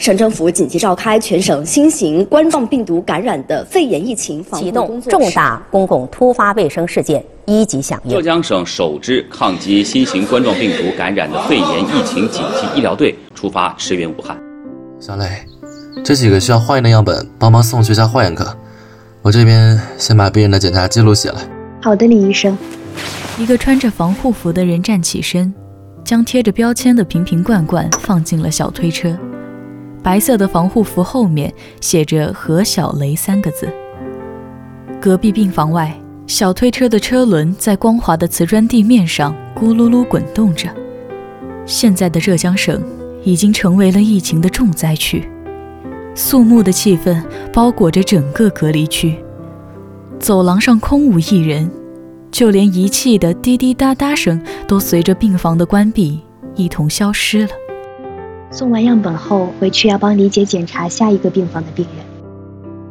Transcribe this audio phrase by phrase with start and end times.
[0.00, 8.10] 省政府紧急召开全省新型冠状病毒感染的肺炎疫情防启动重大公共突发卫生事件一级响应。
[8.10, 14.34] 浙江省首支抗击新型冠状病毒感染的肺炎疫情紧急医疗队出发驰援武汉。
[14.98, 15.26] 小磊，
[16.02, 18.56] 这几个需要化验的样本，帮忙送去一下化验科。
[19.20, 21.38] 我这边先把病人的检查记录写了。
[21.82, 22.56] 好的，李医生。
[23.38, 25.52] 一个穿着防护服的人站起身，
[26.02, 29.14] 将贴着标签的瓶瓶罐罐放进了小推车。
[30.02, 33.68] 白色的防护服后面写着“何小雷”三个字。
[35.00, 35.94] 隔壁病房外，
[36.26, 40.68] 小推车的车轮在光滑的瓷砖地面上咕噜噜滚动着。
[41.66, 42.82] 现在的浙江省
[43.24, 45.28] 已经成为了疫情的重灾区。
[46.14, 47.22] 肃穆的气氛
[47.52, 49.16] 包裹着整个隔离区，
[50.18, 51.70] 走廊上空无一人，
[52.30, 56.20] 就连仪器的滴滴答答声都随着病房的关闭
[56.56, 57.50] 一同消失了。
[58.50, 62.04] 送完样本后，回去要帮李姐检查下一个病房的病人。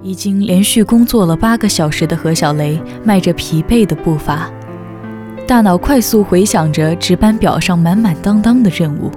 [0.01, 4.49] 已经连续工作了八个小时的何小雷迈着疲惫的步伐，
[5.45, 9.11] 大脑快速回想着值班表上满满当当的任务。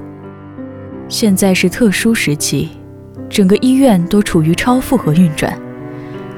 [1.08, 2.70] 现在是特殊时期。
[3.30, 5.58] 整个医院都处于超负荷运转，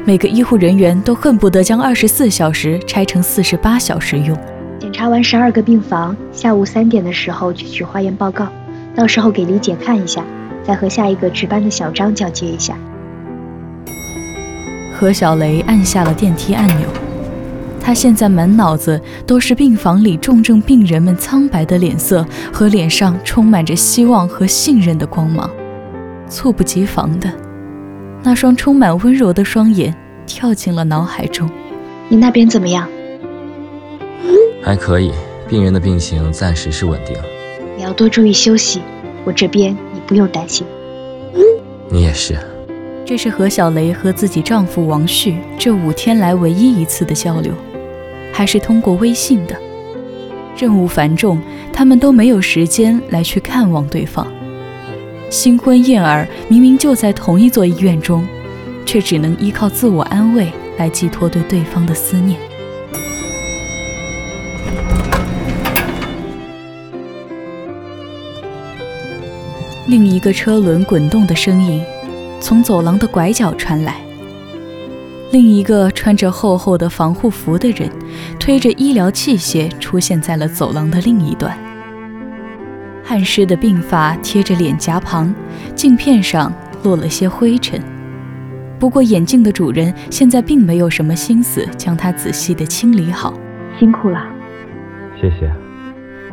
[0.04, 4.38] 每个医护人员都恨不得将二十四小时拆成四十八小时用。
[4.78, 8.46] 检查完十二个病房，下午三点的时候去取化验报告，
[8.94, 10.24] 到时候给李姐看一下，
[10.62, 12.76] 再和下一个值班的小张交接一下。
[14.96, 16.86] 何小雷按下了电梯按钮，
[17.80, 25.50] 他现在满脑子都是病房里重症病人们苍白的脸色和脸上充满着希望和信任的光芒。
[26.28, 27.30] 猝不及防的，
[28.22, 29.94] 那双充满温柔的双眼
[30.26, 31.50] 跳进了脑海中。
[32.08, 32.88] 你那边怎么样？
[34.62, 35.12] 还可以，
[35.48, 37.16] 病人的病情暂时是稳定。
[37.84, 38.80] 你要多注意休息，
[39.26, 40.66] 我这边你不用担心。
[41.90, 42.34] 你也是。
[43.04, 47.52] 这是何小雷和自己丈夫王旭这五天来唯一一次的交流，
[48.32, 49.54] 还是通过微信的。
[50.56, 51.38] 任务繁重，
[51.74, 54.26] 他们都没有时间来去看望对方。
[55.28, 58.26] 新婚燕尔明明就在同一座医院中，
[58.86, 62.40] 却只能依靠自我安慰来寄托对对方的思念。
[69.86, 71.84] 另一个车轮滚动的声音
[72.40, 73.96] 从走廊的拐角传来，
[75.30, 77.90] 另一个穿着厚厚的防护服的人
[78.40, 81.54] 推着医疗器械出现在了走廊的另一端。
[83.02, 85.34] 汗湿的鬓发贴着脸颊旁，
[85.74, 86.50] 镜片上
[86.82, 87.78] 落了些灰尘。
[88.78, 93.34] 不过眼镜的主人现在并没有什么心思将它仔细地清理好。
[93.78, 94.18] 辛苦了，
[95.20, 95.52] 谢谢。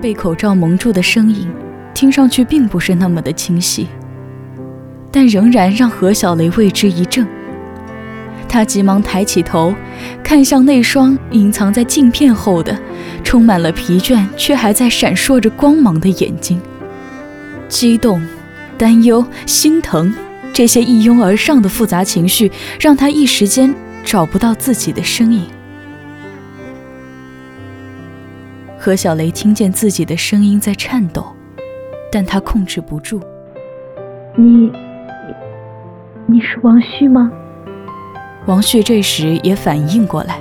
[0.02, 1.50] 被口罩蒙住的声音，
[2.02, 3.88] 听上去并不是那么的清晰，
[5.12, 7.28] 但仍然让何小雷为之一怔。
[8.50, 9.72] 他急忙抬起头，
[10.24, 12.76] 看向那双隐藏在镜片后的、
[13.24, 16.60] 充满了疲倦却还在闪烁着光芒的眼睛。
[17.70, 18.20] 激动、
[18.80, 20.12] 担忧、心疼，
[20.52, 23.72] 这些一拥而上的复杂情绪，让他一时间
[24.04, 25.46] 找不到自己的声音。
[28.80, 31.32] 何小雷听见自己的声音在颤抖，
[32.12, 33.22] 但他控制不住。
[34.36, 34.72] 你，
[36.26, 37.32] 你是王旭吗？
[38.48, 40.40] 王旭这时也反应过来，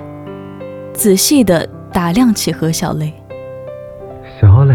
[0.93, 3.13] 仔细的打量起何小雷。
[4.41, 4.75] 小磊，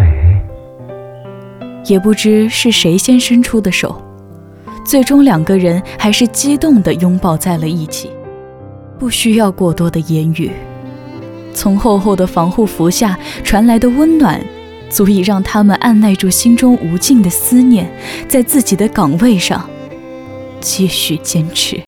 [1.85, 3.99] 也不知是谁先伸出的手，
[4.85, 8.11] 最终两个人还是激动的拥抱在了一起。
[8.99, 10.51] 不需要过多的言语，
[11.51, 14.39] 从厚厚的防护服下传来的温暖，
[14.89, 17.89] 足以让他们按耐住心中无尽的思念，
[18.27, 19.69] 在自己的岗位上
[20.59, 21.84] 继续坚持。